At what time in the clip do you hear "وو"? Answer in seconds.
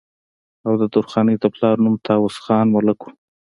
3.01-3.11